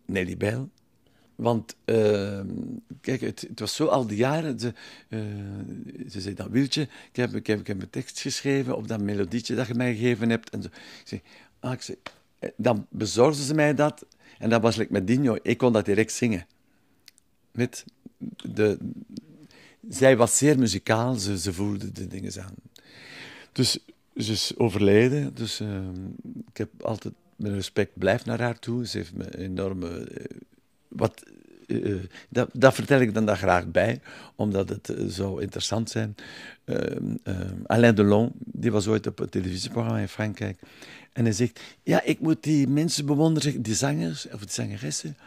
Nelly 0.05 0.37
Bijl. 0.37 0.69
Want, 1.35 1.75
uh, 1.85 2.41
kijk, 3.01 3.21
het, 3.21 3.47
was 3.55 3.75
zo 3.75 3.85
al 3.85 4.07
die 4.07 4.17
jaren. 4.17 4.59
Ze, 4.59 4.73
uh, 5.09 5.19
ze 6.09 6.21
zei, 6.21 6.35
dat 6.35 6.47
Wieltje, 6.49 6.81
ik 6.81 7.15
heb, 7.15 7.35
ik, 7.35 7.47
heb, 7.47 7.59
ik 7.59 7.67
een 7.67 7.89
tekst 7.89 8.19
geschreven 8.19 8.77
op 8.77 8.87
dat 8.87 9.01
melodietje 9.01 9.55
dat 9.55 9.67
je 9.67 9.73
mij 9.73 9.95
gegeven 9.95 10.29
hebt. 10.29 10.49
En 10.49 10.61
zo. 10.61 10.69
Ik 11.09 11.21
ah, 11.59 11.73
ik 11.73 11.81
zei, 11.81 11.97
dan 12.55 12.87
bezorgden 12.89 13.45
ze 13.45 13.53
mij 13.53 13.73
dat. 13.73 14.05
En 14.39 14.49
dat 14.49 14.61
was 14.61 14.75
like 14.75 14.91
met 14.91 15.07
Dino. 15.07 15.37
Ik 15.41 15.57
kon 15.57 15.73
dat 15.73 15.85
direct 15.85 16.11
zingen. 16.11 16.45
Met 17.51 17.85
de, 18.43 18.77
zij 19.89 20.17
was 20.17 20.37
zeer 20.37 20.59
muzikaal, 20.59 21.13
ze, 21.15 21.53
voelde 21.53 21.91
de 21.91 22.07
dingen 22.07 22.43
aan. 22.43 22.55
Dus 23.51 23.79
ze 24.15 24.31
is 24.31 24.53
overleden. 24.57 25.33
Dus 25.33 25.59
uh, 25.59 25.77
ik 26.49 26.57
heb 26.57 26.69
altijd 26.83 27.13
met 27.35 27.51
respect 27.51 27.91
blijf 27.97 28.25
naar 28.25 28.39
haar 28.39 28.59
toe. 28.59 28.87
Ze 28.87 28.97
heeft 28.97 29.13
me 29.13 29.37
enorme. 29.37 29.89
Uh, 29.89 30.25
wat, 30.87 31.23
uh, 31.67 32.03
dat, 32.29 32.49
dat, 32.53 32.73
vertel 32.73 32.99
ik 32.99 33.13
dan 33.13 33.25
daar 33.25 33.37
graag 33.37 33.67
bij, 33.67 34.01
omdat 34.35 34.69
het 34.69 34.93
zo 35.09 35.37
interessant 35.37 35.89
zijn. 35.89 36.15
Alain 37.65 37.95
Delon, 37.95 38.31
die 38.35 38.71
was 38.71 38.87
ooit 38.87 39.07
op 39.07 39.19
een 39.19 39.29
televisieprogramma 39.29 39.99
in 39.99 40.07
Frankrijk. 40.07 40.59
En 41.13 41.23
hij 41.23 41.33
zegt, 41.33 41.59
ja, 41.83 42.03
ik 42.03 42.19
moet 42.19 42.43
die 42.43 42.67
mensen 42.67 43.05
bewonderen, 43.05 43.61
die 43.61 43.75
zangers 43.75 44.27
of 44.29 44.39
die 44.39 44.49
zangeressen, 44.49 45.17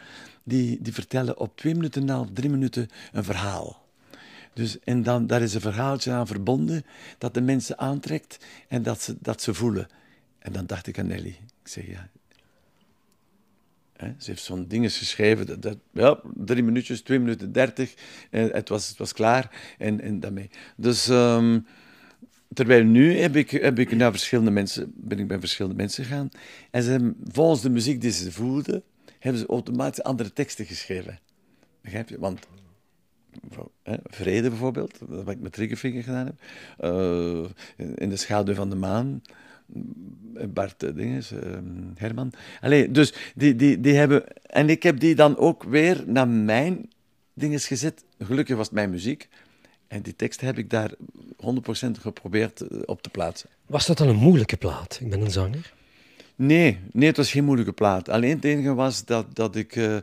die, 0.43 0.81
die 0.81 0.93
vertellen 0.93 1.37
op 1.37 1.57
twee 1.57 1.75
minuten 1.75 2.05
na, 2.05 2.19
op 2.19 2.35
drie 2.35 2.49
minuten 2.49 2.89
een 3.11 3.23
verhaal. 3.23 3.84
Dus, 4.55 4.79
en 4.79 5.03
dan, 5.03 5.27
daar 5.27 5.41
is 5.41 5.53
een 5.53 5.61
verhaaltje 5.61 6.11
aan 6.11 6.27
verbonden 6.27 6.85
dat 7.17 7.33
de 7.33 7.41
mensen 7.41 7.77
aantrekt 7.77 8.45
en 8.67 8.83
dat 8.83 9.01
ze, 9.01 9.15
dat 9.19 9.41
ze 9.41 9.53
voelen. 9.53 9.87
En 10.39 10.51
dan 10.51 10.65
dacht 10.65 10.87
ik 10.87 10.99
aan 10.99 11.07
Nelly. 11.07 11.37
Ik 11.61 11.67
zeg, 11.67 11.87
ja... 11.87 12.09
Ze 13.97 14.29
heeft 14.31 14.43
zo'n 14.43 14.67
ding 14.67 14.93
geschreven, 14.93 15.45
dat, 15.45 15.61
dat, 15.61 15.77
ja, 15.91 16.19
drie 16.33 16.63
minuutjes, 16.63 17.01
twee 17.01 17.19
minuten 17.19 17.51
dertig, 17.51 17.93
en 18.29 18.49
het 18.51 18.69
was, 18.69 18.87
het 18.87 18.97
was 18.97 19.13
klaar 19.13 19.75
en, 19.77 20.01
en 20.01 20.19
daarmee. 20.19 20.49
Dus... 20.75 21.07
Um, 21.07 21.65
Terwijl 22.53 22.83
nu 22.83 23.17
heb 23.17 23.35
ik, 23.35 23.49
heb 23.49 23.79
ik 23.79 23.95
naar 23.95 24.11
verschillende 24.11 24.51
mensen, 24.51 24.93
ben 24.95 25.19
ik 25.19 25.27
bij 25.27 25.39
verschillende 25.39 25.77
mensen 25.77 26.03
gegaan. 26.03 26.29
En 26.71 26.83
ze 26.83 27.13
volgens 27.31 27.61
de 27.61 27.69
muziek 27.69 28.01
die 28.01 28.11
ze 28.11 28.31
voelden, 28.31 28.83
hebben 29.19 29.41
ze 29.41 29.47
automatisch 29.47 30.03
andere 30.03 30.33
teksten 30.33 30.65
geschreven. 30.65 31.19
Begrijp 31.81 32.09
je? 32.09 32.19
Want 32.19 32.47
Vrede 34.03 34.49
bijvoorbeeld, 34.49 34.99
wat 35.07 35.29
ik 35.29 35.39
met 35.39 35.53
Triggerfinger 35.53 36.03
gedaan 36.03 36.25
heb. 36.25 36.35
Uh, 36.83 37.45
in 37.95 38.09
de 38.09 38.15
schaduw 38.15 38.53
van 38.53 38.69
de 38.69 38.75
maan. 38.75 39.21
Bart 40.53 40.83
uh, 40.83 40.95
dinges, 40.95 41.31
uh, 41.31 41.39
Herman. 41.95 42.31
Allee, 42.61 42.91
dus 42.91 43.13
die, 43.35 43.55
die, 43.55 43.79
die 43.79 43.93
hebben... 43.93 44.23
En 44.43 44.69
ik 44.69 44.83
heb 44.83 44.99
die 44.99 45.15
dan 45.15 45.37
ook 45.37 45.63
weer 45.63 46.03
naar 46.07 46.27
mijn 46.27 46.89
dingen 47.33 47.59
gezet. 47.59 48.03
Gelukkig 48.19 48.55
was 48.55 48.65
het 48.65 48.75
mijn 48.75 48.89
muziek. 48.89 49.29
En 49.87 50.01
die 50.01 50.15
tekst 50.15 50.41
heb 50.41 50.57
ik 50.57 50.69
daar 50.69 50.91
100% 50.93 50.97
geprobeerd 51.99 52.61
eh, 52.61 52.79
op 52.85 53.01
te 53.01 53.09
plaatsen. 53.09 53.49
Was 53.65 53.85
dat 53.85 53.97
dan 53.97 54.07
een 54.07 54.15
moeilijke 54.15 54.57
plaat? 54.57 54.97
Ik 55.01 55.09
ben 55.09 55.21
een 55.21 55.31
zanger. 55.31 55.73
Nee, 56.35 56.79
nee 56.91 57.07
het 57.07 57.17
was 57.17 57.31
geen 57.31 57.43
moeilijke 57.43 57.73
plaat. 57.73 58.09
Alleen 58.09 58.35
het 58.35 58.43
enige 58.43 58.73
was 58.73 59.05
dat, 59.05 59.35
dat, 59.35 59.55
ik, 59.55 59.75
uh, 59.75 59.97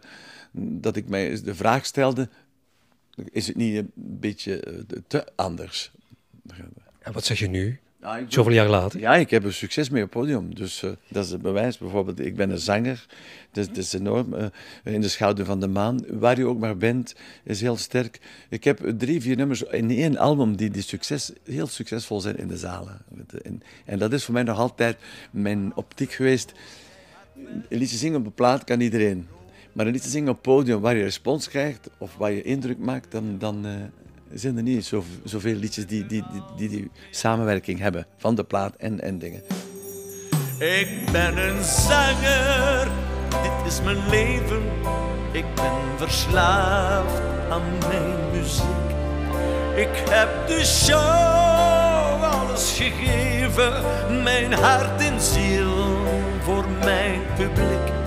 dat 0.53 0.97
ik 0.97 1.09
mij 1.09 1.43
de 1.43 1.55
vraag 1.55 1.87
stelde: 1.87 2.29
is 3.31 3.47
het 3.47 3.57
niet 3.57 3.77
een 3.77 3.91
beetje 3.95 4.61
eh, 4.61 4.75
te 5.07 5.27
anders? 5.37 5.93
En 6.99 7.13
wat 7.13 7.25
zeg 7.25 7.39
je 7.39 7.49
nu? 7.49 7.81
Ja, 8.03 8.25
Zoveel 8.29 8.53
jaar 8.53 8.69
later? 8.69 9.01
Ja, 9.01 9.15
ik 9.15 9.31
heb 9.31 9.45
er 9.45 9.55
succes 9.55 9.91
mee 9.91 10.03
op 10.03 10.13
het 10.13 10.19
podium. 10.19 10.55
Dus 10.55 10.83
uh, 10.83 10.91
dat 11.09 11.25
is 11.25 11.31
het 11.31 11.43
bewijs. 11.43 11.79
Bijvoorbeeld, 11.79 12.21
ik 12.21 12.37
ben 12.37 12.51
een 12.51 12.59
zanger. 12.59 13.07
Dus 13.53 13.69
dat 13.69 13.77
is 13.77 13.93
enorm. 13.93 14.35
Uh, 14.35 14.47
in 14.85 15.01
de 15.01 15.09
schouder 15.09 15.45
van 15.45 15.61
de 15.61 15.67
maan. 15.67 16.05
Waar 16.09 16.39
je 16.39 16.47
ook 16.47 16.59
maar 16.59 16.77
bent, 16.77 17.15
is 17.45 17.61
heel 17.61 17.77
sterk. 17.77 18.21
Ik 18.49 18.65
heb 18.65 18.93
drie, 18.99 19.21
vier 19.21 19.37
nummers 19.37 19.63
in 19.63 19.91
één 19.91 20.17
album 20.17 20.57
die, 20.57 20.71
die 20.71 20.83
succes, 20.83 21.33
heel 21.45 21.67
succesvol 21.67 22.21
zijn 22.21 22.37
in 22.37 22.49
de 22.49 22.57
zalen. 22.57 23.05
En, 23.43 23.63
en 23.85 23.99
dat 23.99 24.13
is 24.13 24.25
voor 24.25 24.35
mij 24.35 24.43
nog 24.43 24.59
altijd 24.59 24.97
mijn 25.31 25.73
optiek 25.75 26.13
geweest. 26.13 26.53
Een 27.69 27.79
liedje 27.79 27.97
zingen 27.97 28.21
op 28.21 28.27
een 28.27 28.35
plaat 28.35 28.65
kan 28.65 28.81
iedereen. 28.81 29.29
Maar 29.73 29.87
een 29.87 29.93
liedje 29.93 30.11
zingen 30.11 30.33
op 30.33 30.43
podium 30.43 30.81
waar 30.81 30.97
je 30.97 31.03
respons 31.03 31.49
krijgt 31.49 31.91
of 31.99 32.17
waar 32.17 32.33
je 32.33 32.43
indruk 32.43 32.79
maakt, 32.79 33.11
dan, 33.11 33.37
dan, 33.39 33.67
uh, 33.67 33.73
zijn 34.35 34.57
er 34.57 34.63
niet 34.63 34.85
zo, 34.85 35.05
zoveel 35.25 35.55
liedjes 35.55 35.87
die 35.87 36.07
die, 36.07 36.25
die, 36.33 36.43
die 36.57 36.69
die 36.69 36.91
samenwerking 37.11 37.79
hebben 37.79 38.07
van 38.17 38.35
de 38.35 38.45
plaat 38.45 38.77
en, 38.77 39.01
en 39.01 39.19
dingen. 39.19 39.43
Ik 40.59 40.89
ben 41.13 41.49
een 41.49 41.65
zanger, 41.65 42.91
dit 43.31 43.73
is 43.73 43.83
mijn 43.83 44.09
leven. 44.09 44.63
Ik 45.33 45.45
ben 45.55 45.97
verslaafd 45.97 47.21
aan 47.51 47.63
mijn 47.89 48.31
muziek. 48.33 48.91
Ik 49.77 50.03
heb 50.11 50.47
de 50.47 50.65
show 50.65 52.23
alles 52.23 52.77
gegeven, 52.77 53.73
mijn 54.23 54.53
hart 54.53 55.01
en 55.01 55.21
ziel 55.21 55.97
voor 56.43 56.65
mijn 56.85 57.21
publiek. 57.37 58.02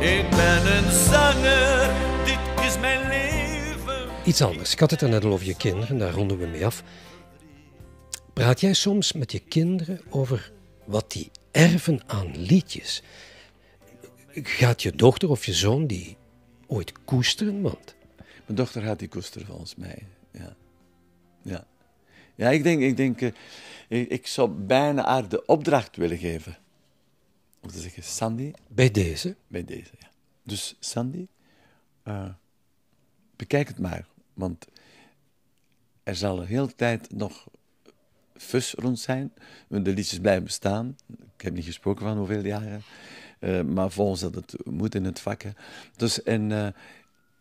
Ik 0.00 0.30
ben 0.30 0.76
een 0.76 0.90
zanger, 0.90 1.90
dit 2.24 2.64
is 2.64 2.78
mijn 2.78 3.08
leven. 3.08 4.08
Iets 4.24 4.42
anders. 4.42 4.72
Ik 4.72 4.80
had 4.80 4.90
het 4.90 5.00
er 5.00 5.08
net 5.08 5.24
al 5.24 5.32
over 5.32 5.46
je 5.46 5.56
kinderen, 5.56 5.98
daar 5.98 6.12
ronden 6.12 6.38
we 6.38 6.46
mee 6.46 6.66
af. 6.66 6.82
Praat 8.32 8.60
jij 8.60 8.72
soms 8.72 9.12
met 9.12 9.32
je 9.32 9.38
kinderen 9.38 10.00
over 10.10 10.52
wat 10.84 11.12
die 11.12 11.30
erven 11.50 12.00
aan 12.06 12.36
liedjes? 12.36 13.02
Gaat 14.32 14.82
je 14.82 14.92
dochter 14.92 15.30
of 15.30 15.46
je 15.46 15.52
zoon 15.52 15.86
die 15.86 16.16
ooit 16.66 16.92
koesteren? 17.04 17.62
Want... 17.62 17.94
Mijn 18.16 18.58
dochter 18.58 18.82
gaat 18.82 18.98
die 18.98 19.08
koesteren 19.08 19.46
volgens 19.46 19.74
mij, 19.74 20.02
ja. 20.32 20.56
Ja, 21.42 21.66
ja 22.34 22.50
ik 22.50 22.62
denk, 22.62 22.82
ik, 22.82 22.96
denk 22.96 23.20
eh, 23.20 23.30
ik, 23.88 24.08
ik 24.08 24.26
zou 24.26 24.50
bijna 24.50 25.04
haar 25.04 25.28
de 25.28 25.46
opdracht 25.46 25.96
willen 25.96 26.18
geven. 26.18 26.58
Om 27.60 27.68
te 27.70 27.80
zeggen, 27.80 28.02
Sandy, 28.02 28.50
Bij 28.68 28.90
deze. 28.90 29.36
bij 29.46 29.64
deze. 29.64 29.90
Ja. 29.98 30.08
Dus 30.42 30.76
Sandy, 30.80 31.26
eh, 32.02 32.28
bekijk 33.36 33.68
het 33.68 33.78
maar. 33.78 34.06
Want 34.34 34.66
er 36.02 36.16
zal 36.16 36.40
een 36.40 36.46
hele 36.46 36.74
tijd 36.74 37.12
nog 37.12 37.46
fus 38.36 38.72
rond 38.72 38.98
zijn. 38.98 39.32
De 39.68 39.80
liedjes 39.80 40.18
blijven 40.18 40.44
bestaan. 40.44 40.96
Ik 41.36 41.42
heb 41.44 41.54
niet 41.54 41.64
gesproken 41.64 42.06
van 42.06 42.16
hoeveel 42.16 42.44
jaren. 42.44 42.82
Eh, 43.38 43.62
maar 43.62 43.90
volgens 43.90 44.20
dat 44.20 44.34
het 44.34 44.54
moet 44.64 44.94
in 44.94 45.04
het 45.04 45.20
vak. 45.20 45.42
hè. 45.42 45.50
Dus 45.96 46.22
en 46.22 46.52
eh, 46.52 46.68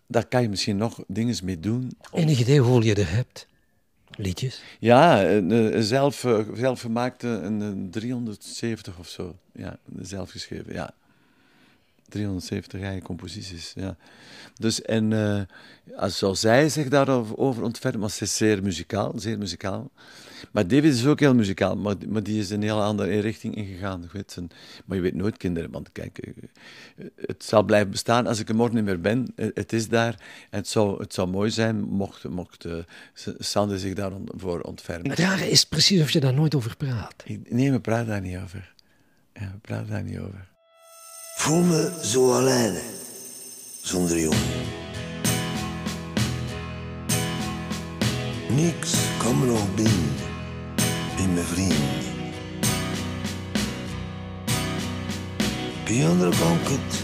daar 0.07 0.25
kan 0.27 0.41
je 0.41 0.49
misschien 0.49 0.77
nog 0.77 1.03
dingen 1.07 1.35
mee 1.43 1.59
doen. 1.59 1.91
Enig 2.11 2.39
idee 2.39 2.59
hoeveel 2.59 2.81
je 2.83 2.95
er 2.95 3.09
hebt? 3.11 3.47
Liedjes? 4.15 4.61
Ja, 4.79 5.23
eh, 5.25 5.79
zelf, 5.79 6.23
eh, 6.23 6.39
zelf 6.53 6.81
gemaakte 6.81 7.27
een, 7.27 7.59
een 7.59 7.89
370 7.89 8.97
of 8.99 9.07
zo. 9.07 9.35
Ja, 9.51 9.77
zelf 9.99 10.31
geschreven, 10.31 10.73
ja. 10.73 10.93
370 12.09 12.81
eigen 12.81 13.03
composities, 13.03 13.73
ja. 13.75 13.97
Dus, 14.59 14.81
en 14.81 15.11
uh, 15.11 15.41
als 15.95 16.17
zou 16.17 16.35
zij 16.35 16.69
zich 16.69 16.87
daarover 16.87 17.37
over 17.37 17.63
ontfermen, 17.63 17.99
maar 17.99 18.09
ze 18.09 18.23
is 18.23 18.37
zeer 18.37 18.63
muzikaal, 18.63 19.13
zeer 19.15 19.37
muzikaal. 19.37 19.91
Maar 20.51 20.67
David 20.67 20.93
is 20.93 21.05
ook 21.05 21.19
heel 21.19 21.35
muzikaal, 21.35 21.75
maar, 21.75 21.95
maar 22.07 22.23
die 22.23 22.39
is 22.39 22.49
een 22.49 22.61
heel 22.61 22.83
andere 22.83 23.19
richting 23.19 23.55
ingegaan. 23.55 24.03
Ik 24.03 24.11
weet, 24.11 24.33
en, 24.37 24.49
maar 24.85 24.97
je 24.97 25.03
weet 25.03 25.15
nooit 25.15 25.37
kinderen, 25.37 25.71
want 25.71 25.91
kijk, 25.91 26.17
eh, 26.17 26.33
het 27.15 27.43
zal 27.43 27.63
blijven 27.63 27.91
bestaan 27.91 28.27
als 28.27 28.39
ik 28.39 28.49
er 28.49 28.55
morgen 28.55 28.75
niet 28.75 28.85
meer 28.85 29.01
ben. 29.01 29.33
Eh, 29.35 29.47
Het 29.53 29.73
is 29.73 29.89
daar 29.89 30.13
en 30.49 30.57
het 30.57 30.67
zou, 30.67 30.99
het 31.01 31.13
zou 31.13 31.27
mooi 31.27 31.49
zijn 31.49 31.81
mocht, 31.81 32.29
mocht 32.29 32.65
uh, 32.65 32.73
Sander 33.37 33.79
zich 33.79 33.93
daarvoor 33.93 34.61
ontfermen. 34.61 35.09
Het 35.09 35.19
rare 35.19 35.49
is 35.49 35.65
precies 35.65 36.01
of 36.01 36.11
je 36.11 36.19
daar 36.19 36.33
nooit 36.33 36.55
over 36.55 36.77
praat. 36.77 37.23
Ik, 37.25 37.51
nee, 37.51 37.71
we 37.71 37.79
praten 37.79 38.07
daar 38.07 38.21
niet 38.21 38.37
over. 38.37 38.73
Ja, 39.33 39.51
we 39.51 39.57
praten 39.61 39.89
daar 39.89 40.03
niet 40.03 40.19
over. 40.19 40.55
Voel 41.37 41.61
me 41.61 41.91
zo 42.03 42.33
alleen, 42.33 42.77
zonder 43.81 44.19
jongen. 44.19 44.65
Niks 48.49 48.93
kan 49.17 49.39
me 49.39 49.45
nog 49.45 49.75
binden 49.75 50.15
in 51.17 51.33
mijn 51.33 51.45
vrienden. 51.45 51.77
Bij 55.85 56.07
anderen 56.07 56.39
kan 56.39 56.51
ik 56.51 56.67
het 56.67 57.03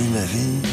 niet 0.00 0.10
meer 0.10 0.26
vinden. 0.26 0.70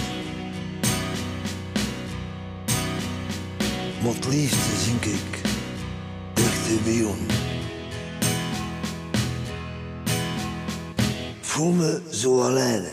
Het 4.02 4.26
liefste 4.26 4.76
zink 4.86 5.06
ik 5.06 5.42
dichter 6.34 6.84
bij 6.84 6.94
jou. 6.94 7.16
Voel 11.60 11.72
me 11.72 12.02
zo 12.10 12.42
alleen. 12.42 12.84